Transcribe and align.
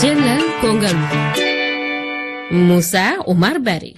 cellal 0.00 0.42
kongal. 0.62 0.94
Moussa 2.54 3.18
oumar 3.26 3.58
bari. 3.58 3.92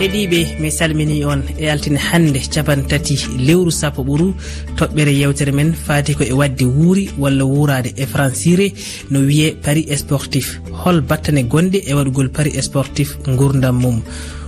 Heɗiɓe 0.00 0.40
mi 0.60 0.70
salmini 0.70 1.24
on 1.24 1.40
e 1.58 1.64
altine 1.72 1.96
hannde 2.08 2.40
capan 2.52 2.80
tati 2.88 3.16
lewru 3.46 3.70
sappo 3.70 4.02
ɓuru 4.04 4.34
toɓɓere 4.76 5.12
yewtere 5.20 5.52
men 5.52 5.72
fati 5.86 6.14
ko 6.14 6.24
e 6.24 6.32
wadde 6.32 6.64
wuuri 6.64 7.10
walla 7.18 7.44
wuurade 7.44 7.90
e 7.96 8.04
francire 8.06 8.72
no 9.10 9.20
wiye 9.20 9.56
paris 9.64 9.88
sportif. 10.00 10.60
Hol 10.72 11.00
battane 11.00 11.42
gonɗe 11.52 11.78
e 11.88 11.92
waɗugol 11.94 12.28
paris 12.36 12.60
sportif 12.68 13.16
gurdam 13.38 13.76
mum. 13.80 14.02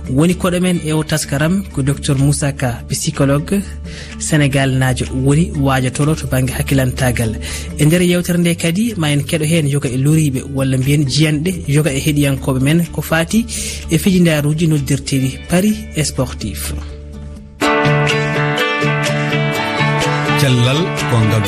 woni 0.09 0.35
koɗo 0.35 0.59
men 0.61 0.79
e 0.85 0.93
o 0.93 1.03
taskaram 1.03 1.63
ko 1.73 1.81
docteur 1.81 2.17
moussa 2.17 2.51
ka 2.51 2.83
psychologue. 2.89 3.61
Sénégal 4.19 4.71
najo 4.71 5.05
woni 5.25 5.51
wajotolo 5.55 6.15
to 6.15 6.27
banggue 6.27 6.53
hakkillantagal 6.53 7.31
e 7.79 7.85
nder 7.85 8.01
yewtere 8.01 8.37
nde 8.37 8.55
kadi 8.55 8.93
ma 8.97 9.11
en 9.11 9.23
keɗo 9.23 9.45
hen 9.45 9.67
yoga 9.67 9.89
e 9.89 9.97
loriɓe 9.97 10.41
walla 10.55 10.77
mbiyen 10.77 11.05
jiyanɗe 11.05 11.51
yoga 11.67 11.91
e 11.93 11.99
heeɗiyankoɓe 11.99 12.59
men 12.61 12.85
ko 12.91 13.01
fati 13.01 13.45
e 13.89 13.97
fijidaruji 13.97 14.67
noddirteɗi 14.67 15.29
paris 15.49 15.77
e 15.95 16.03
sportif. 16.03 16.73
Cellal 20.39 20.79
gongal 21.11 21.45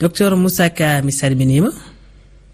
docteur 0.00 0.36
moussa 0.36 0.70
ka 0.70 1.02
mi 1.02 1.12
salminima 1.12 1.70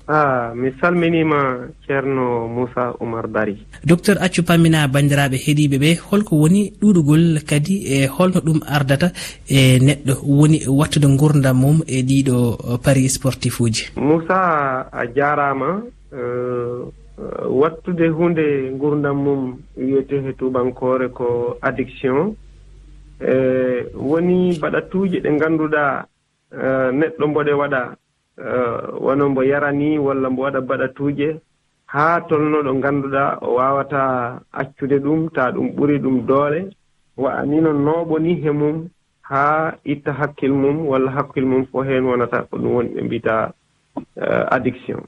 a 0.07 0.53
mi 0.55 0.71
salminima 0.81 1.69
ceerno 1.87 2.47
moussa 2.47 2.93
oumar 3.01 3.27
bari 3.27 3.57
docteur 3.85 4.17
accu 4.21 4.43
pammina 4.43 4.87
bandiraɓe 4.89 5.37
heeɗiɓe 5.45 5.77
ɓe 5.79 5.91
holko 6.11 6.37
woni 6.37 6.73
ɗuɗugol 6.81 7.41
kadi 7.49 7.75
e 7.89 8.07
holno 8.07 8.41
ɗum 8.45 8.61
ardata 8.69 9.13
e 9.49 9.79
neɗɗo 9.81 10.13
woni 10.29 10.59
wattude 10.69 11.09
gurdam 11.17 11.57
mum 11.57 11.83
e 11.87 12.03
ɗiɗo 12.03 12.37
paris 12.85 13.15
sportif 13.15 13.61
uji. 13.61 13.85
Moussa 13.97 14.89
a 14.93 15.07
jarama 15.15 15.83
euh, 16.13 16.85
euh, 17.19 17.49
wattude 17.49 18.07
hunde 18.09 18.77
gurdam 18.79 19.17
mum 19.25 19.59
wiyete 19.77 20.21
he 20.21 20.33
tubankore 20.35 21.09
ko 21.13 21.57
addiction. 21.63 22.37
E 23.21 23.89
woni 23.95 24.59
baɗatuji 24.61 25.21
ɗe 25.25 25.31
ganduɗa 25.41 26.07
neɗɗo 26.93 27.27
mboɗe 27.29 27.53
waɗa 27.53 27.97
Eh, 28.39 28.79
wono 29.01 29.29
mbo 29.29 29.43
yarani 29.45 29.99
walla 29.99 30.31
mbo 30.31 30.43
waɗa 30.43 30.61
baɗatuuje 30.69 31.29
haa 31.87 32.21
tolnoɗo 32.29 32.71
ngannduɗaa 32.75 33.39
o 33.47 33.49
waawata 33.59 34.01
accude 34.61 34.97
ɗum 35.05 35.21
taa 35.35 35.51
ɗum 35.55 35.67
ɓuri 35.77 35.97
ɗum 36.05 36.17
doole. 36.27 36.61
Wa'anino 37.17 37.71
nooɓo 37.73 38.15
ni 38.19 38.35
he 38.43 38.51
mum 38.51 38.77
haa 39.31 39.73
itta 39.85 40.13
hakkil 40.13 40.53
mum 40.63 40.77
walla 40.91 41.11
hakkil 41.17 41.47
mum 41.47 41.63
fof 41.71 41.87
heen 41.87 42.05
wonata 42.11 42.43
ko 42.51 42.57
ɗum 42.59 42.73
woni 42.77 42.91
ɓe 42.95 43.03
mbitaa 43.07 43.53
eh, 44.25 44.45
addiction. 44.57 45.01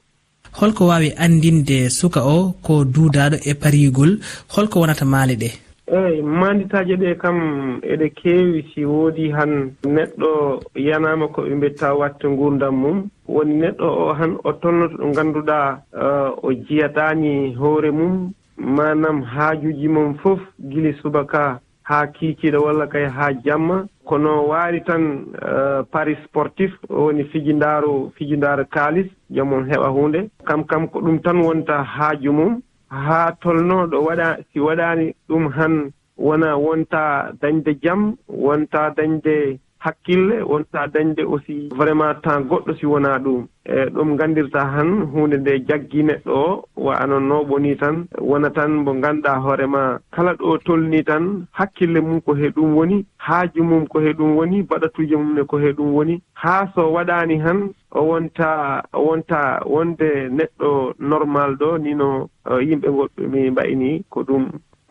Holko 0.59 0.87
waawi 0.87 1.11
anndinde 1.23 1.89
suka 1.89 2.21
o 2.23 2.53
ko 2.65 2.73
duudaaɗo 2.93 3.37
e 3.49 3.53
parigol 3.53 4.11
holko 4.55 4.79
wonata 4.79 5.05
maali 5.05 5.35
ɗee 5.41 5.66
eeyi 5.95 6.21
manditaaje 6.21 6.95
ɗe 6.97 7.15
kam 7.17 7.37
eɗe 7.81 8.09
keewi 8.09 8.61
si 8.73 8.85
woodi 8.85 9.31
han 9.31 9.71
neɗɗo 9.85 10.59
yanaama 10.75 11.27
ko 11.27 11.41
ɓe 11.41 11.55
mbiyata 11.55 11.93
watte 11.95 12.27
nguurdam 12.27 12.75
mum. 12.75 13.09
Woni 13.27 13.53
neɗɗo 13.61 13.87
o 13.87 14.13
han 14.13 14.37
o 14.43 14.51
tolnoto 14.53 14.97
ɗo 14.97 15.07
ngannduɗaa 15.07 15.69
eh, 16.03 16.29
o 16.43 16.51
jiyataani 16.53 17.55
hoore 17.55 17.91
mum 17.91 18.31
manam 18.57 19.21
haajuuji 19.23 19.87
mum 19.87 20.15
fof 20.17 20.39
gili 20.69 20.93
subaka 21.01 21.59
haa 21.83 22.07
kiikiiɗo 22.07 22.59
walla 22.65 22.87
kay 22.87 23.05
haa 23.05 23.31
jamma. 23.45 23.87
Kono 24.05 24.47
waari 24.47 24.81
tan 24.83 25.25
eh, 25.41 25.83
paris 25.91 26.17
sportif 26.27 26.71
woni 26.89 27.23
fijindaaru 27.31 28.11
fijindaaru 28.15 28.65
kaalis 28.69 29.07
jomum 29.29 29.63
heɓa 29.69 29.87
huunde. 29.89 30.29
Kam 30.45 30.63
kam 30.65 30.87
ko 30.87 30.99
ɗum 30.99 31.19
tan 31.21 31.37
wonta 31.41 31.83
haaju 31.83 32.31
mum. 32.33 32.61
haa 32.89 33.31
tolnooɗo 33.41 33.97
waɗa 34.07 34.37
si 34.53 34.59
waɗaani 34.59 35.15
ɗum 35.27 35.47
han 35.51 35.91
wona 36.17 36.55
wonta 36.57 37.31
dañde 37.41 37.71
jam 37.83 38.15
wonta 38.27 38.89
dañde 38.95 39.59
hakkille 39.79 40.41
wonta 40.43 40.87
dañde 40.87 41.21
aussi 41.23 41.69
vraiment 41.75 42.13
temps 42.23 42.41
goɗɗo 42.49 42.73
si 42.79 42.85
wonaa 42.85 43.19
ɗum. 43.19 43.45
E 43.65 43.85
ɗum 43.93 44.09
nganndirta 44.13 44.59
han 44.73 44.89
huunde 45.11 45.37
nde 45.37 45.59
jaggi 45.67 46.03
neɗɗo 46.03 46.33
o 46.33 46.63
waano 46.85 47.19
nooɓonii 47.19 47.75
tan 47.77 48.05
wona 48.21 48.49
tan 48.49 48.71
mbo 48.81 48.93
ngannduɗaa 48.95 49.39
hoore 49.43 49.65
ma 49.67 49.99
kala 50.11 50.33
ɗo 50.33 50.57
tolni 50.65 51.03
tan 51.03 51.45
hakkille 51.51 51.99
mum 52.01 52.21
ko 52.21 52.33
he 52.33 52.47
ɗum 52.49 52.75
woni 52.77 53.05
haaju 53.17 53.63
mum 53.63 53.87
ko 53.87 53.99
he 53.99 54.13
ɗum 54.13 54.35
woni 54.37 54.63
baɗatuuji 54.63 55.15
mum 55.15 55.33
ne 55.35 55.43
ko 55.43 55.57
he 55.57 55.71
ɗum 55.73 55.93
woni. 55.95 56.21
Haa 56.33 56.67
so 56.75 56.91
waɗaani 56.95 57.37
han 57.43 57.59
o 57.91 58.01
wonta 58.09 58.83
wonta 58.93 59.59
wonde 59.65 60.29
neɗɗo 60.29 60.93
normal 60.99 61.55
ɗo 61.59 61.77
ni 61.77 61.93
no 61.93 62.29
e, 62.49 62.63
yimɓe 62.67 62.89
mi 63.31 63.49
mbayni 63.51 64.03
ko 64.09 64.23
ɗum 64.23 64.43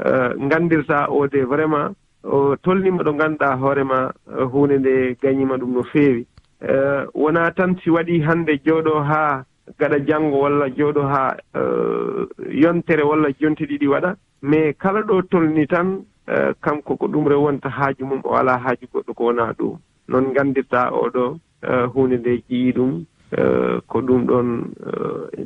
e, 0.05 0.11
nganndirta 0.45 1.09
o 1.11 1.27
de 1.27 1.41
vraiment 1.45 1.95
o 2.27 2.57
tolnima 2.57 3.03
ɗo 3.03 3.13
ganduɗa 3.13 3.57
hoorema 3.61 4.13
e, 4.29 4.43
hunde 4.43 4.79
nde 4.79 5.17
gañima 5.23 5.57
ɗum 5.57 5.73
no 5.75 5.83
feewi. 5.83 6.27
E, 6.61 6.73
wona 7.15 7.51
tan 7.53 7.77
si 7.83 7.91
waɗi 7.91 8.21
hannde 8.21 8.61
jooɗo 8.65 9.01
haa 9.03 9.45
gaɗa 9.79 9.99
janngo 10.07 10.39
walla 10.41 10.69
jooɗo 10.69 11.03
haa 11.03 11.37
e, 11.55 11.61
yontere 12.63 13.03
walla 13.03 13.29
jonti 13.41 13.65
ɗiɗi 13.67 13.87
waɗa. 13.89 14.17
Mais 14.43 14.75
kala 14.79 15.03
ɗo 15.03 15.23
tolni 15.31 15.67
tan 15.67 16.05
kanko 16.61 16.97
ko 16.97 17.07
ɗum 17.07 17.29
rewonta 17.29 17.69
haaju 17.69 18.07
mum 18.07 18.21
o 18.25 18.35
alaa 18.35 18.59
haaju 18.59 18.87
goɗɗo 18.93 19.15
ko 19.15 19.25
wonaa 19.25 19.53
ɗum. 19.59 19.79
Noon 20.09 20.25
nganndirtaa 20.31 20.91
oɗo 20.91 21.39
huunde 21.95 22.19
nde 22.19 22.43
ƴiyi 22.51 22.73
ɗum 22.73 23.05
ko 23.87 24.01
ɗum 24.01 24.27
ɗon 24.27 24.49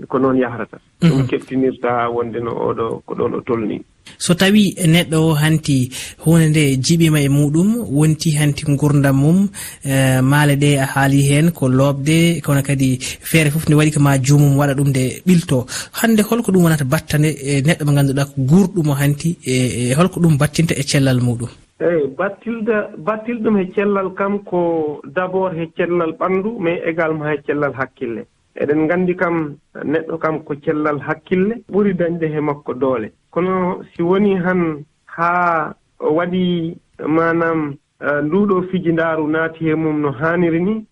ko 0.08 0.18
noon 0.18 0.36
yahrata. 0.38 0.78
Mm-hmm. 0.78 1.10
Ɗum 1.10 1.26
keftinirtaa 1.28 2.08
wonde 2.08 2.40
no 2.40 2.52
oɗo 2.52 3.02
ko 3.06 3.14
ɗon 3.14 3.34
o 3.34 3.40
tolni. 3.40 3.84
so 4.18 4.34
tawi 4.34 4.74
neɗɗo 4.92 5.16
o 5.28 5.34
hanti 5.34 5.90
hunde 6.24 6.48
nde 6.50 6.62
jiɓima 6.84 7.20
e 7.20 7.28
muɗum 7.28 7.68
wonti 7.98 8.30
hanti 8.38 8.64
gurdam 8.80 9.16
mum 9.16 9.48
e, 9.84 10.20
maale 10.20 10.54
ɗe 10.56 10.78
a 10.78 10.86
haali 10.92 11.20
hen 11.28 11.50
ko 11.52 11.68
lobde 11.68 12.40
kono 12.44 12.62
kadi 12.62 12.98
feere 13.00 13.50
foof 13.50 13.66
nde 13.66 13.74
waɗi 13.74 13.92
ko 13.94 14.00
ma 14.00 14.18
jumum 14.18 14.56
waɗa 14.58 14.74
ɗum 14.74 14.88
nde 14.88 15.22
ɓilto. 15.26 15.66
Hande 15.98 16.22
holko 16.22 16.52
ɗum 16.52 16.64
wonata 16.64 16.84
batta 16.84 17.18
nde 17.18 17.30
e, 17.50 17.62
neɗɗo 17.66 17.84
mo 17.86 17.92
ganduɗa 17.92 18.24
ko 18.24 18.34
gurɗumo 18.50 18.92
hanti 19.00 19.38
e, 19.44 19.54
e 19.90 19.94
holko 19.94 20.20
ɗum 20.20 20.36
battinta 20.38 20.74
e 20.74 20.82
cellal 20.82 21.20
muɗum. 21.20 21.48
Eyi 21.80 22.08
battilda 22.18 22.76
battilɗum 22.98 23.56
he 23.60 23.72
cellal 23.74 24.12
kam 24.14 24.44
ko 24.44 25.00
d' 25.04 25.18
abord 25.18 25.56
he 25.56 25.64
cellal 25.76 26.12
ɓanndu 26.20 26.58
mais 26.58 26.80
également 26.90 27.30
he 27.30 27.38
cellal 27.46 27.72
hakkille. 27.72 28.24
eɗen 28.56 28.80
nganndi 28.84 29.14
kam 29.16 29.56
neɗɗo 29.84 30.18
kam 30.18 30.40
ko 30.44 30.54
cellal 30.64 30.98
hakkille 31.00 31.54
ɓuri 31.72 31.94
dañde 31.94 32.26
he 32.28 32.40
makko 32.40 32.74
doole. 32.74 33.12
Kono 33.30 33.82
si 33.94 34.02
woni 34.02 34.34
han 34.36 34.84
haa 35.06 35.72
waɗi 36.00 36.76
manam 37.06 37.74
eh, 38.00 38.20
nduuɗo 38.22 38.62
fijindaaru 38.70 39.26
naati 39.28 39.64
he 39.64 39.74
mum 39.74 40.00
no 40.00 40.10
haaniri 40.12 40.60
ni 40.60 40.86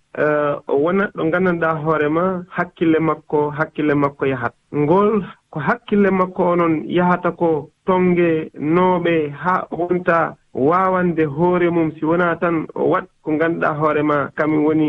o 0.66 0.74
wona 0.84 1.10
ɗo 1.14 1.24
nganndanɗaa 1.24 1.74
hoore 1.84 2.08
ma 2.08 2.42
hakkille 2.56 2.98
makko 2.98 3.50
hakkille 3.50 3.94
makko 3.94 4.26
yahat. 4.26 4.54
Ngol 4.74 5.24
ko 5.50 5.60
hakkille 5.60 6.10
makko 6.10 6.42
onon 6.52 6.82
yahata 6.86 7.30
ko 7.32 7.70
tonge 7.88 8.50
nooɓe 8.74 9.14
haa 9.42 9.66
wonta 9.78 10.18
waawande 10.54 11.24
hoore 11.24 11.70
mum. 11.70 11.90
Si 11.98 12.04
wonaa 12.04 12.36
tan 12.40 12.66
o 12.74 12.82
wat 12.92 13.06
ko 13.22 13.32
ngannduɗaa 13.32 13.78
hoore 13.80 14.02
ma 14.02 14.16
kamin 14.36 14.64
woni 14.66 14.88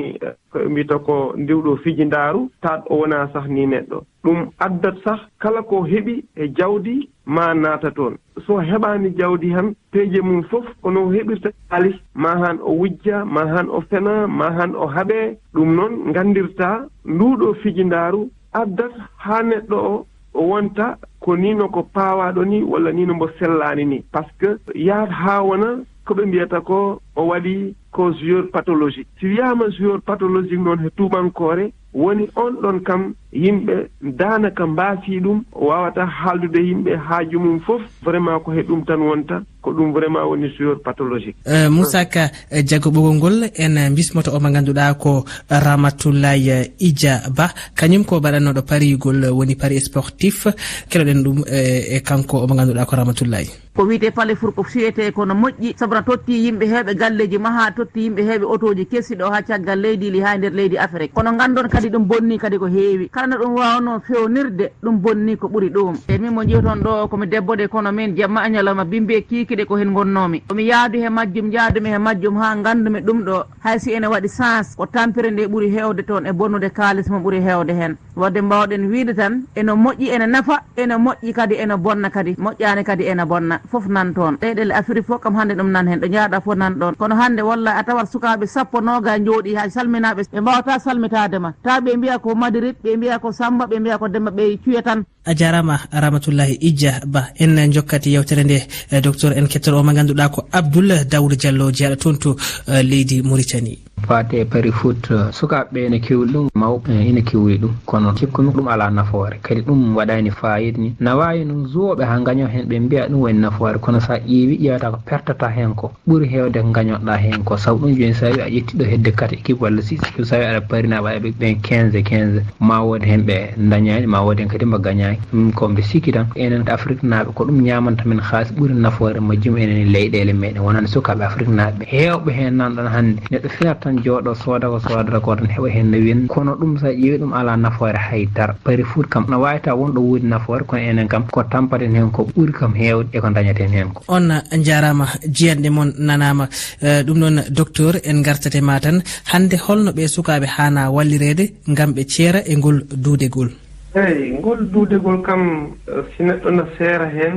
koɓe 0.51 0.67
mbiyta 0.71 0.97
ko 1.05 1.15
ndiwɗo 1.37 1.75
fijindaaru 1.83 2.41
ndaaru 2.59 2.83
o 2.89 2.95
wonaa 2.99 3.27
sah 3.33 3.45
ni 3.47 3.65
neɗɗo. 3.67 3.97
Ɗum 4.23 4.39
addat 4.65 4.95
sah 5.03 5.19
kala 5.41 5.61
ko 5.61 5.75
heɓi 5.91 6.15
e 6.35 6.47
jawdi 6.57 7.09
ma 7.25 7.53
naata 7.53 7.91
toon. 7.91 8.17
So 8.45 8.53
heɓaani 8.69 9.09
jawdi 9.17 9.49
han 9.55 9.73
peeje 9.91 10.21
mum 10.21 10.43
fof 10.49 10.65
kono 10.81 10.99
o 11.07 11.11
heɓirta 11.13 11.49
halis 11.69 11.95
ma 12.15 12.31
han 12.41 12.57
o 12.61 12.71
wujja 12.79 13.23
ma 13.25 13.41
han 13.53 13.69
o 13.69 13.81
fena 13.89 14.27
ma 14.27 14.51
han 14.57 14.75
o 14.75 14.85
haɓee 14.95 15.37
ɗum 15.53 15.75
noon 15.75 15.93
nganndirtaa 16.09 16.85
nduuɗo 17.05 17.53
fijindaaru 17.61 18.29
addat 18.53 18.91
haa 19.23 19.41
neɗɗo 19.43 19.77
o 19.93 20.05
o 20.33 20.41
wonta 20.51 20.97
ko 21.19 21.35
nino 21.37 21.67
ko 21.69 21.83
paawaaɗo 21.83 22.45
ni 22.45 22.63
walla 22.63 22.91
nino 22.91 23.13
mbo 23.13 23.29
sellaani 23.39 23.85
ni. 23.85 24.03
Par 24.11 24.23
ce 24.25 24.31
que 24.39 24.57
yahat 24.75 25.09
haa 25.11 25.41
wona 25.43 25.83
ko 26.05 26.13
ɓe 26.13 26.25
mbiyata 26.25 26.61
ko 26.61 27.01
o 27.15 27.21
waɗi 27.27 27.73
ko 27.91 28.11
joueur 28.13 28.49
pathologique. 28.51 29.07
Si 29.19 29.25
wiyaama 29.27 29.69
joueur 29.69 30.01
pathologique 30.01 30.59
noon 30.59 30.79
he 30.79 30.89
tubankore 30.95 31.71
woni 31.93 32.27
on 32.35 32.51
ɗon 32.61 32.79
kam 32.83 33.13
yimɓe 33.33 33.89
daanaka 34.01 34.65
mbaasii 34.67 35.19
ɗum 35.19 35.43
o 35.53 35.65
waawata 35.67 36.05
haaldude 36.05 36.57
yimɓe 36.61 36.95
haaju 36.97 37.39
mum 37.39 37.59
fof 37.59 37.81
vraiment 38.03 38.39
ko 38.43 38.51
he 38.51 38.61
ɗum 38.63 38.85
tan 38.85 39.01
wonta. 39.01 39.41
ko 39.61 39.71
ɗum 39.73 39.91
vraiment 39.91 40.25
woni 40.25 40.49
suyor 40.55 40.79
pathologique. 40.81 41.35
Uh, 41.45 41.69
moussa 41.69 42.05
ka 42.05 42.31
euh, 42.51 42.63
jaggo 42.65 42.89
ɓogol 42.91 43.15
ngol 43.15 43.43
en 43.57 43.77
euh, 43.77 43.89
bismoto 43.89 44.31
omo 44.31 44.49
ganduɗa 44.51 44.93
ko 44.95 45.25
ramatoulaye 45.49 46.51
euh, 46.51 46.65
ija 46.79 47.29
ba. 47.35 47.49
Kañum 47.75 48.05
ko 48.05 48.19
mbaɗannoɗo 48.19 48.61
parigol 48.65 49.25
woni 49.31 49.55
pari 49.55 49.79
sportif. 49.79 50.47
Keloɗen 50.89 51.23
ɗum 51.23 51.43
e 51.47 51.99
kanko 52.01 52.43
omo 52.43 52.55
ganduɗa 52.55 52.85
ko 52.85 52.95
ramatoulaye. 52.95 53.47
Ko 53.75 53.85
wiyete 53.85 54.11
pale 54.11 54.35
four 54.35 54.51
ko 54.53 54.63
suyete 54.63 55.11
kono 55.11 55.33
moƴƴi. 55.35 55.75
Sabuna 55.77 56.03
totti 56.03 56.33
yimɓe 56.45 56.65
heeɓe 56.65 56.95
galleji 56.95 57.37
maha 57.37 57.71
totti 57.71 58.01
yimɓe 58.07 58.21
heeɓe 58.23 58.43
autoji 58.45 58.85
kesiɗo 58.87 59.29
ha 59.31 59.41
caggal 59.41 59.79
leydi 59.79 60.11
li 60.11 60.19
ha 60.21 60.37
nder 60.37 60.51
leydi 60.53 60.77
afrique. 60.77 61.13
Kono 61.13 61.31
gandon 61.37 61.67
kadi 61.69 61.89
ɗum 61.89 62.05
bonni 62.07 62.37
kadi 62.37 62.57
ko 62.57 62.67
heewi. 62.67 63.09
Kala 63.09 63.27
no 63.27 63.37
ɗum 63.37 63.53
wawno 63.55 63.99
fewnirde 64.07 64.71
ɗum 64.83 64.97
bonni 65.01 65.37
ko 65.37 65.47
ɓuuri 65.47 65.69
ɗum. 65.69 65.95
E 66.07 66.17
min 66.17 66.31
mo 66.33 66.43
jiyaton 66.43 66.81
ɗo 66.83 67.07
komi 67.09 67.27
debbo 67.27 67.55
de 67.55 67.67
kono 67.67 67.91
min 67.91 68.15
jamma 68.15 68.41
añalama 68.41 68.85
bimbe 68.85 69.21
kiiki 69.27 69.48
kiɗe 69.49 69.65
ko 69.65 69.75
hen 69.77 69.93
gonnomi 69.93 70.39
komi 70.47 70.63
yaadu 70.69 70.99
he 71.01 71.09
majjum 71.09 71.47
jaadumi 71.53 71.89
he 71.93 71.97
majjum 71.97 72.35
ha 72.41 72.55
gandumi 72.65 72.99
ɗum 73.01 73.19
ɗo. 73.27 73.37
Hay 73.63 73.79
si 73.79 73.91
ene 73.93 74.07
waɗi 74.07 74.29
sens 74.29 74.75
ko 74.77 74.85
tampere 74.85 75.31
nde 75.31 75.47
ɓuuri 75.51 75.69
hewde 75.75 76.01
toon 76.07 76.25
e 76.29 76.31
bonnude 76.33 76.69
kalis 76.77 77.09
mo 77.09 77.17
ɓuuri 77.19 77.39
hewde 77.47 77.73
hen. 77.79 77.97
Wadde 78.15 78.39
mbawɗen 78.41 78.83
wiide 78.91 79.13
tan 79.15 79.33
ene 79.55 79.71
moƴƴi 79.73 80.07
ene 80.13 80.25
nafa 80.27 80.55
ene 80.77 80.95
moƴƴi 81.05 81.33
kadi 81.33 81.55
ene 81.55 81.75
bonna 81.77 82.09
kadi 82.09 82.35
moƴƴani 82.37 82.83
kadi 82.83 83.03
ene 83.11 83.25
bonna. 83.25 83.59
Foof 83.71 83.87
nan 83.87 84.13
toon. 84.13 84.35
Ɗeyɗele 84.41 84.71
afrique 84.73 85.05
fof 85.07 85.21
kam 85.21 85.35
hande 85.35 85.53
ɗum 85.55 85.71
nan 85.71 85.87
hen 85.87 85.99
ɗo 85.99 86.07
jaaɗa 86.13 86.41
fof 86.41 86.55
nan 86.57 86.73
ɗon. 86.79 86.93
Kono 86.99 87.15
hande 87.15 87.41
walla 87.41 87.71
a 87.79 87.83
tawat 87.83 88.07
sukaɓe 88.11 88.45
sappo 88.47 88.81
noga 88.81 89.17
jooɗi 89.19 89.55
ha 89.55 89.69
salminaɓe 89.69 90.21
ɓe 90.33 90.41
mbawata 90.41 90.79
salmitadema 90.79 91.53
ta 91.63 91.79
ɓe 91.81 91.97
mbiya 91.97 92.19
ko 92.19 92.35
madirit 92.35 92.77
ɓe 92.83 92.97
mbiya 92.97 93.19
ko 93.19 93.31
samba 93.31 93.65
ɓe 93.65 93.79
mbiya 93.79 93.97
ko 93.97 94.07
demba 94.07 94.31
ɓe 94.31 94.57
cuya 94.63 94.81
tan. 94.81 95.03
A 95.25 95.33
jarama 95.35 95.77
rahmatullahi 95.91 96.57
ijja 96.61 97.01
ba 97.05 97.27
en 97.39 97.71
jokkati 97.71 98.11
yewtere 98.13 98.43
nde 98.43 98.57
eh, 98.91 99.01
docteur 99.01 99.33
en 99.39 99.47
kettoro 99.47 99.79
o 99.79 99.83
mo 99.83 99.93
ganduɗa 99.97 100.25
ko 100.33 100.39
abdoul 100.51 100.89
daoud 101.11 101.33
diallo 101.41 101.71
jeeɗa 101.77 101.95
toon 102.01 102.17
to 102.23 102.29
uh, 102.31 102.81
leydi 102.89 103.21
mauritanie. 103.21 103.77
fate 104.07 104.45
pari 104.45 104.71
fut 104.71 105.11
eh, 105.11 105.31
sukaɓeɓe 105.31 105.85
ene 105.85 105.99
kewli 105.99 106.31
ɗum 106.33 106.47
mawɓe 106.55 106.91
ina 107.09 107.21
kewli 107.21 107.57
ɗum. 107.57 107.71
Kono 107.85 108.13
cikkumi 108.15 108.51
ɗum 108.53 108.67
ala 108.67 108.89
nafoore. 108.89 109.39
Kadi 109.41 109.61
ɗum 109.61 109.95
waɗani 109.95 110.31
fayida 110.31 110.77
ni. 110.79 110.95
Na 110.99 111.15
wawi 111.15 111.45
no 111.45 111.65
zuwoɓe 111.67 112.03
ha 112.05 112.19
gaño 112.19 112.47
hen 112.47 112.65
ɓe 112.67 112.79
mbiya 112.79 113.07
ɗum 113.09 113.19
woni 113.21 113.39
nafoore. 113.39 113.77
Kono 113.79 113.99
sa 113.99 114.17
ƴeewi 114.19 114.57
ƴewata 114.59 114.91
ko 114.91 114.97
pertata 115.05 115.47
hen 115.49 115.73
ko 115.75 115.91
ɓuuri 116.07 116.27
hewde 116.27 116.61
ko 116.61 116.69
gañoɗa 116.71 117.17
hen 117.17 117.43
ko. 117.43 117.57
Saabu 117.57 117.85
ɗum 117.87 117.95
joni 117.97 118.13
sa 118.13 118.27
wi 118.29 118.41
a 118.41 118.49
ƴettiɗo 118.49 118.83
hedde 118.85 119.11
kata 119.15 119.35
équipe 119.35 119.61
walla 119.61 119.81
six 119.81 119.99
équipe 120.01 120.25
sa 120.25 120.37
wi 120.37 120.45
aɗa 120.45 120.61
parinaɓa 120.67 121.15
eɓe 121.17 121.29
ɓen 121.39 121.55
15 121.61 122.03
15 122.03 122.41
ma 122.59 122.79
wode 122.83 123.03
hen 123.05 123.21
ɓe 123.25 123.53
dañani 123.57 124.05
ma 124.07 124.21
wode 124.21 124.39
hen 124.39 124.47
kadi 124.49 124.65
mba 124.65 124.77
gañaki 124.79 125.19
ɗum 125.33 125.51
ko 125.53 125.67
mbe 125.69 125.81
sikki 125.81 126.11
tan. 126.11 126.25
Enen 126.35 126.63
afrique 126.69 127.03
naɓe 127.03 127.33
ko 127.33 127.45
ɗum 127.45 127.61
ñamanta 127.61 128.03
men 128.05 128.19
haalis 128.19 128.51
ɓuuri 128.53 128.73
nafoore 128.73 129.19
majjum. 129.19 129.57
Enen 129.57 129.77
e 129.77 129.85
leyɗele 129.85 130.33
meɗen 130.33 130.61
wonande 130.61 130.87
sukaɓe 130.89 131.21
afrique 131.23 131.49
naɓe 131.51 131.85
hewɓe 131.85 132.31
hen 132.31 132.55
nanɗon 132.57 132.87
hande 132.87 133.19
neɗɗo 133.31 133.49
finata 133.49 133.88
tan 133.89 134.03
jooɗo 134.05 134.35
sooda 134.35 134.67
ko 134.69 134.79
soodata 134.79 135.19
ko 135.19 135.35
tan 135.35 135.49
heɓa 135.49 135.69
hen 135.75 135.91
no 135.91 135.97
win 135.97 136.27
kono 136.27 136.53
ɗum 136.59 136.77
sa 136.79 136.87
ƴeewi 136.93 137.17
ɗum 137.21 137.33
ala 137.33 137.57
nafoore 137.57 137.97
haydara 137.97 138.53
bari 138.65 138.83
fuut 138.83 139.07
kam 139.09 139.25
no 139.29 139.39
wawi 139.41 139.59
taw 139.65 139.77
wonɗo 139.81 139.99
wuuri 140.07 140.23
nafoore 140.31 140.63
kono 140.69 140.81
enen 140.81 141.07
kam 141.07 141.23
ko 141.33 141.43
tampaten 141.43 141.95
hen 141.95 142.11
ko 142.11 142.21
ɓuuri 142.23 142.53
kam 142.53 142.73
heewde 142.75 143.09
eko 143.13 143.29
dañaten 143.29 143.71
hen 143.73 143.89
ko. 143.93 144.03
On 144.07 144.29
jarama 144.63 145.05
jiyanɗe 145.35 145.69
moon 145.69 145.91
nanama 145.97 146.45
eh, 146.81 147.01
ɗum 147.03 147.17
uh, 147.17 147.19
noon 147.19 147.37
docteur 147.49 147.95
en 148.05 148.21
gartate 148.21 148.61
ma 148.61 148.79
tan 148.79 149.01
hande 149.33 149.57
holno 149.57 149.91
ɓe 149.91 150.07
sukaɓe 150.07 150.45
hana 150.57 150.91
wallirede 150.91 151.45
gam 151.67 151.91
ɓe 151.93 152.03
ceera 152.07 152.39
e 152.45 152.55
ngol 152.55 152.83
duudegol. 153.03 153.49
Eyi 153.95 154.37
ngol 154.37 154.69
duudegol 154.71 155.21
kam 155.23 155.73
si 156.15 156.23
neɗɗo 156.23 156.49
no 156.51 156.63
seera 156.77 157.09
hen 157.09 157.35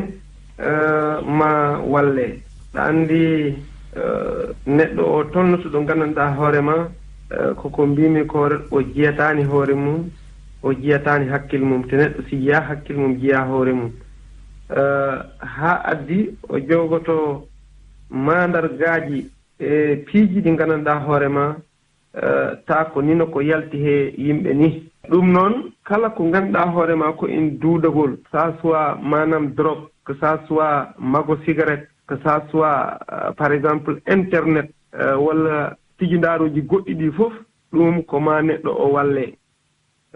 uh, 0.58 0.66
eh, 0.68 1.16
ma 1.38 1.78
walle. 1.80 2.26
Ɗa 2.74 2.80
andi 2.88 3.54
Eh, 3.94 4.54
neɗɗo 4.66 5.02
o 5.04 5.24
tolnoto 5.24 5.68
ɗo 5.68 5.80
nganndanɗaa 5.82 6.34
hoore 6.36 6.60
ma 6.62 6.88
eh, 7.30 7.52
koko 7.56 7.86
mbimi 7.86 8.24
ko 8.26 8.48
o 8.70 8.80
jiyataani 8.82 9.44
hoore 9.44 9.74
mum 9.74 10.08
o 10.62 10.72
jiyataani 10.72 11.28
hakkille 11.28 11.64
mum 11.64 11.84
te 11.86 11.96
neɗɗo 11.96 12.22
si 12.28 12.36
yiya 12.36 12.60
hakkille 12.68 12.98
mum 12.98 13.18
jiya 13.20 13.44
hoore 13.44 13.72
mum. 13.72 13.92
Eh, 14.70 15.18
haa 15.40 15.82
addi 15.84 16.30
o 16.48 16.58
jogoto 16.58 17.48
maandar 18.08 18.68
gaaji 18.78 19.30
e 19.60 19.96
piiji 20.06 20.40
ɗi 20.40 20.50
nganndanɗaa 20.52 21.04
hoore 21.06 21.28
ma 21.28 21.56
taa 22.66 22.84
ko 22.94 23.02
nino 23.02 23.26
ko 23.26 23.40
yalti 23.42 23.76
he 23.76 24.14
yimɓe 24.16 24.54
ni. 24.54 24.90
Ɗum 25.10 25.32
noon 25.32 25.72
kala 25.84 26.08
ko 26.10 26.24
ngannduɗaa 26.24 26.72
hoore 26.72 26.94
ma 26.96 27.12
ko 27.12 27.28
en 27.28 27.58
duudagol 27.60 28.16
ça 28.32 28.56
soit 28.62 28.96
manam 29.02 29.52
drog 29.52 29.90
que 30.06 30.14
ça 30.14 30.40
soit 30.48 30.94
mago 30.98 31.36
cigarette 31.44 31.91
que 32.12 32.22
ça 32.28 32.44
soit 32.50 32.98
euh, 33.12 33.32
par 33.32 33.52
exemple 33.52 34.00
internet 34.06 34.70
euh, 34.94 35.16
walla 35.16 35.76
tijindaaruuji 35.98 36.62
goɗɗi 36.62 36.94
ɗi 36.94 37.10
fof 37.16 37.32
ɗum 37.72 38.02
ko 38.04 38.20
ma 38.20 38.42
neɗɗo 38.42 38.70
o 38.70 38.86
wallee 38.94 39.34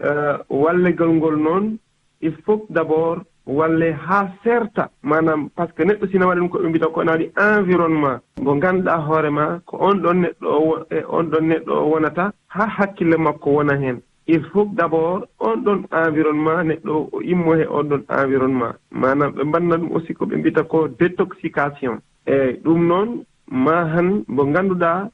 euh, 0.03 0.37
wallegal 0.49 1.09
ngol 1.09 1.35
noon 1.37 1.77
il 2.21 2.33
faut 2.45 2.65
d' 2.69 2.77
abord 2.77 3.21
walle 3.47 3.93
haa 4.07 4.29
serta 4.43 4.89
manam 5.01 5.49
par 5.49 5.67
ce 5.67 5.73
que 5.73 5.83
neɗɗo 5.83 6.07
sina 6.11 6.27
waɗa 6.27 6.39
ɗum 6.39 6.49
ko 6.49 6.57
ɓe 6.59 6.69
mbita 6.69 6.87
ko 6.87 7.03
nawaɗi 7.03 7.31
environnement. 7.37 8.19
Mo 8.41 8.55
ngannduɗaa 8.55 9.05
hoore 9.07 9.29
ma 9.31 9.59
ko 9.65 9.77
on 9.79 9.95
ɗon 10.03 10.17
neɗɗo 10.21 10.47
o 10.47 10.85
e 10.91 10.99
on 11.09 11.23
ɗon 11.31 11.45
neɗɗo 11.49 11.73
o 11.73 11.89
wonata 11.91 12.31
haa 12.47 12.67
hakkille 12.77 13.17
makko 13.17 13.49
wona 13.49 13.73
heen 13.81 14.01
il 14.27 14.43
faut 14.51 14.65
d' 14.77 14.81
abord 14.81 15.25
on 15.39 15.55
ɗon 15.65 15.79
environnement 15.91 16.63
neɗɗo 16.63 17.09
o 17.11 17.21
immo 17.21 17.53
he 17.55 17.65
on 17.69 17.83
ɗon 17.89 18.03
environnement. 18.09 18.73
Manam 18.91 19.31
ɓe 19.35 19.43
mbanna 19.43 19.77
ɗum 19.77 19.91
aussi 19.95 20.13
ko 20.13 20.25
ɓe 20.25 20.35
mbita 20.37 20.63
ko 20.63 20.87
détoxication. 20.99 21.95
Eyi 22.25 22.59
ɗum 22.63 22.87
noon 22.87 23.09
ma 23.47 23.85
han 23.93 24.23
mo 24.27 24.43
ngannduɗaa 24.45 25.09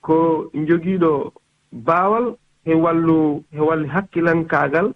ko 0.00 0.50
jogiiɗo 0.68 1.32
baawal 1.72 2.34
he 2.64 2.74
wallu 2.74 3.42
he 3.52 3.60
walli 3.60 3.88
hakkilankaagal 3.88 4.92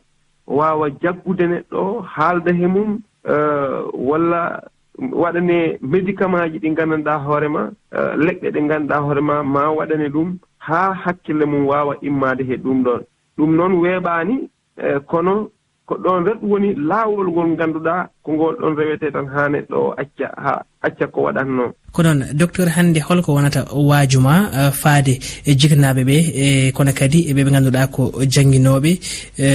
waawa 0.47 0.91
jaggude 1.03 1.45
neɗɗo 1.53 2.01
haalda 2.15 2.53
he 2.53 2.67
mum 2.67 3.01
euh, 3.29 3.85
walla 3.95 4.61
waɗane 4.99 5.79
médicament 5.83 6.51
ji 6.53 6.59
ɗi 6.59 6.71
nganndanɗaa 6.71 7.19
hoore 7.27 7.49
ma 7.49 7.63
euh, 7.95 8.13
leɗɗe 8.17 8.51
ɗe 8.55 8.61
nganndanɗaa 8.63 9.01
hoore 9.07 9.21
ma 9.21 9.43
ma 9.43 9.63
waɗane 9.79 10.09
ɗum 10.15 10.37
haa 10.59 10.93
hakkille 11.05 11.45
mum 11.47 11.67
waawa 11.67 11.95
immaade 12.03 12.43
he 12.49 12.57
ɗum 12.57 12.83
ɗon 12.85 13.01
ɗum 13.37 13.51
noon 13.57 13.73
weeɓaani 13.83 14.35
e 14.77 14.99
kono 15.11 15.51
ko 15.87 15.95
ɗon 16.05 16.25
ret 16.27 16.41
woni 16.43 16.75
laawol 16.75 17.29
ngol 17.31 17.49
ngannduɗaa 17.55 18.09
ko 18.23 18.33
ngol 18.33 18.55
ɗon 18.61 18.77
rewete 18.79 19.11
tan 19.13 19.27
haa 19.27 19.49
neɗɗo 19.49 19.77
o 19.77 19.95
acca 20.03 20.27
haa 20.45 20.63
acca 20.83 21.07
ko 21.07 21.23
waɗatnoo 21.27 21.71
ko 21.93 22.03
noon 22.03 22.21
docteur 22.35 22.69
hannde 22.77 23.01
holko 23.09 23.35
wonata 23.35 23.65
waajuma 23.75 24.35
e, 24.59 24.71
faade 24.71 25.15
e 25.45 25.55
jiganaaɓe 25.55 26.03
ɓe 26.05 26.17
e 26.45 26.73
kono 26.73 26.93
kadi 26.93 27.19
eɓe 27.31 27.45
ɓe 27.45 27.51
ngannduɗaa 27.51 27.87
ko 27.95 28.03
jannginooɓe 28.33 28.91
e, 29.39 29.49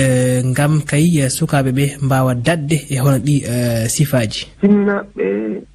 ngam 0.49 0.81
kay 0.89 1.29
sukaaɓe 1.29 1.71
ɓe 1.77 1.85
mbaawa 2.05 2.35
daɗde 2.35 2.77
e 2.93 2.99
hono 2.99 3.17
ɗi 3.17 3.35
e, 3.53 3.87
sifaaji. 3.89 4.41
Sinnaɓe 4.61 5.25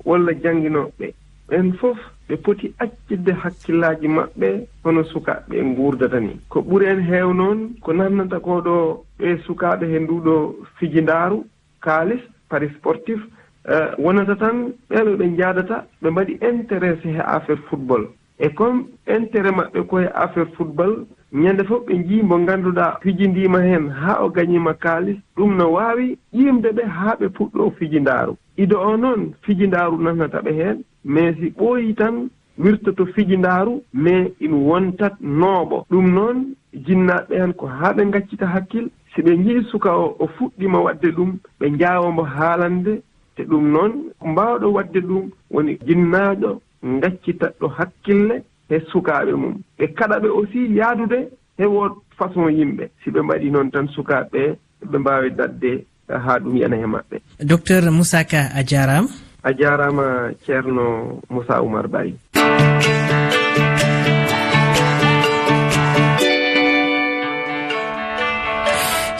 walla 0.04 0.32
jannginooɓe 0.42 1.06
ɓen 1.48 1.72
fof 1.80 1.98
ɓe 2.32 2.36
poti 2.44 2.66
accidde 2.78 3.32
hakkillaaji 3.42 4.08
maɓɓe 4.08 4.48
hono 4.84 5.02
sukaaɓe 5.04 5.56
nguurdata 5.64 6.18
ni. 6.20 6.32
Ko 6.48 6.60
ɓuri 6.62 6.86
en 6.86 7.00
heew 7.08 7.32
noon 7.34 7.58
ko 7.84 7.92
nannata 7.92 8.40
ko 8.40 8.60
ɗo 8.66 9.04
ɓe 9.18 9.28
sukaaɓe 9.46 9.84
he 9.92 9.98
nduɗo 10.00 10.34
fijindaaru 10.78 11.44
kaalis 11.84 12.22
pari 12.48 12.68
sportif 12.76 13.20
eh, 13.68 13.88
wonata 13.98 14.34
tan 14.36 14.72
ɓeeɓe 14.90 15.12
ɓe 15.18 15.24
njaadata 15.34 15.76
ɓe 16.02 16.08
mbaɗi 16.10 16.32
intéressé 16.50 17.08
he 17.16 17.20
affaire 17.20 17.60
football. 17.68 18.04
E 18.38 18.48
comme 18.48 18.84
intérêt 19.06 19.52
maɓɓe 19.52 19.80
koye 19.90 20.08
affaire 20.14 20.48
football 20.56 21.04
ñannde 21.32 21.64
fof 21.68 21.84
ɓe 21.86 21.94
njii 21.98 22.22
mo 22.22 22.38
ngannduɗaa 22.38 22.98
fijindiima 23.02 23.60
heen 23.60 23.88
haa 23.90 24.22
o 24.24 24.28
gañiima 24.30 24.72
kaalis 24.74 25.18
ɗum 25.36 25.56
no 25.56 25.72
waawi 25.72 26.16
ƴiimde 26.34 26.68
ɓe 26.76 26.82
haa 26.96 27.16
ɓe 27.20 27.28
puɗɗo 27.28 27.70
fijindaaru. 27.78 28.36
Ido 28.56 28.76
o 28.80 28.96
noon 28.96 29.34
fijindaaru 29.42 29.96
nannata 30.02 30.40
ɓe 30.42 30.52
heen 30.52 30.78
mais 31.04 31.34
si 31.40 31.50
ɓooyi 31.50 31.94
tan 31.94 32.28
wirtoto 32.58 33.06
fijindaaru 33.06 33.82
mais 33.92 34.30
ina 34.40 34.56
wontat 34.56 35.14
nooɓo 35.20 35.86
ɗum 35.90 36.06
noon 36.14 36.54
jinnaaɓe 36.86 37.34
heen 37.40 37.52
ko 37.54 37.66
haa 37.66 37.92
ɓe 37.92 38.06
ngaccita 38.06 38.46
hakkil 38.46 38.88
si 39.14 39.22
ɓe 39.22 39.36
njiɗi 39.36 39.64
suka 39.70 39.90
o 39.96 40.16
o 40.18 40.26
fuɗɗima 40.36 40.78
waɗde 40.86 41.08
ɗum 41.16 41.30
ɓe 41.60 41.70
njaawombo 41.70 42.22
haalande 42.22 43.02
te 43.36 43.42
ɗum 43.44 43.64
noon 43.72 43.92
mbaawɗo 44.30 44.66
waɗde 44.76 45.00
ɗum 45.00 45.30
woni 45.50 45.78
jinnaaɗo 45.86 46.60
gaccitaɗo 46.82 47.66
hakkille 47.68 48.42
he 48.68 48.80
sukaaɓe 48.92 49.32
mum. 49.32 49.54
Ɓe 49.78 49.86
kaɗa 49.94 50.16
ɓe 50.22 50.28
aussi 50.28 50.60
yahdude 50.76 51.18
hewo 51.58 52.02
façon 52.18 52.48
yimɓe. 52.50 52.84
Si 53.04 53.10
ɓe 53.10 53.20
mbaɗi 53.22 53.50
noon 53.50 53.70
tan 53.70 53.86
sukaaɓe 53.94 54.56
ɓe 54.90 54.98
mbaawi 54.98 55.30
daɗde 55.30 55.84
haa 56.08 56.38
ɗum 56.38 56.56
yana 56.56 56.76
he 56.76 56.86
maɓɓe. 56.86 57.16
Docteur 57.40 57.90
moussaka 57.90 58.40
a 58.54 58.62
jaaraama. 58.64 59.08
a 59.44 59.50
jarama 59.52 60.30
ceerno 60.46 61.20
moussa 61.28 61.60
oumar 61.62 61.88
bayi 61.88 62.14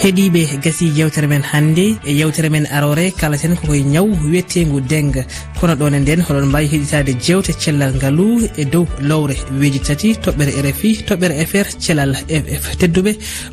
heeɗiɓe 0.03 0.43
gasi 0.65 0.87
yewtere 0.99 1.27
men 1.33 1.43
hannde 1.51 1.87
e 2.11 2.13
yewtere 2.21 2.49
men 2.51 2.67
arore 2.77 3.05
kalaten 3.21 3.55
kokoye 3.57 3.83
ñaw 3.95 4.07
wiyetengu 4.23 4.81
denga 4.91 5.23
kono 5.61 5.75
ɗon 5.81 5.95
e 5.97 6.01
nden 6.01 6.21
hoɗon 6.27 6.47
mbawi 6.51 6.67
heɗitade 6.73 7.13
jewte 7.27 7.53
cellal 7.63 7.93
ngaalu 7.95 8.27
e 8.61 8.65
dow 8.73 8.87
lowre 9.09 9.37
weji 9.61 9.81
tati 9.87 10.09
toɓɓere 10.25 10.53
rfi 10.67 10.91
toɓɓere 11.09 11.35
fr 11.51 11.67
cellal 11.85 12.13
ff 12.63 12.67
tedduɓe 12.81 13.13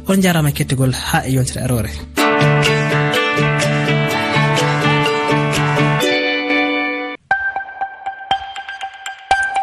on 0.10 0.22
jarama 0.24 0.52
kettigol 0.58 0.92
ha 1.08 1.18
e 1.28 1.32
yewtere 1.36 1.62
arore. 1.66 1.92